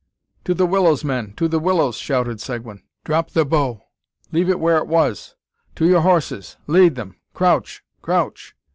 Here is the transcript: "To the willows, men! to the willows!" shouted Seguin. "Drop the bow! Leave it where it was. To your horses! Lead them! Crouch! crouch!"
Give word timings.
"To 0.45 0.55
the 0.55 0.65
willows, 0.65 1.03
men! 1.03 1.33
to 1.33 1.47
the 1.47 1.59
willows!" 1.59 1.97
shouted 1.97 2.41
Seguin. 2.41 2.81
"Drop 3.03 3.29
the 3.29 3.45
bow! 3.45 3.83
Leave 4.31 4.49
it 4.49 4.59
where 4.59 4.77
it 4.79 4.87
was. 4.87 5.35
To 5.75 5.85
your 5.87 6.01
horses! 6.01 6.57
Lead 6.65 6.95
them! 6.95 7.17
Crouch! 7.35 7.83
crouch!" 8.01 8.55